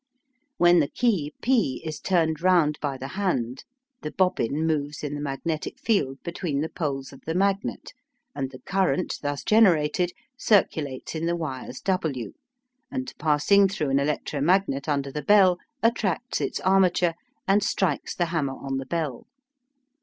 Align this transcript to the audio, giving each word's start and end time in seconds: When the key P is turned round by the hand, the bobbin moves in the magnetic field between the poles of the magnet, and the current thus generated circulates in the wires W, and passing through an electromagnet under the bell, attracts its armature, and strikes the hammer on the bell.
When 0.57 0.79
the 0.79 0.87
key 0.87 1.31
P 1.43 1.79
is 1.85 1.99
turned 1.99 2.41
round 2.41 2.79
by 2.81 2.97
the 2.97 3.09
hand, 3.09 3.65
the 4.01 4.09
bobbin 4.09 4.65
moves 4.65 5.03
in 5.03 5.13
the 5.13 5.21
magnetic 5.21 5.77
field 5.79 6.17
between 6.23 6.61
the 6.61 6.69
poles 6.69 7.13
of 7.13 7.21
the 7.21 7.35
magnet, 7.35 7.93
and 8.33 8.49
the 8.49 8.57
current 8.57 9.19
thus 9.21 9.43
generated 9.43 10.11
circulates 10.39 11.13
in 11.13 11.27
the 11.27 11.35
wires 11.35 11.81
W, 11.81 12.33
and 12.89 13.13
passing 13.19 13.67
through 13.67 13.91
an 13.91 13.99
electromagnet 13.99 14.89
under 14.89 15.11
the 15.11 15.21
bell, 15.21 15.59
attracts 15.83 16.41
its 16.41 16.59
armature, 16.61 17.13
and 17.47 17.61
strikes 17.61 18.15
the 18.15 18.25
hammer 18.33 18.55
on 18.55 18.77
the 18.79 18.87
bell. 18.87 19.27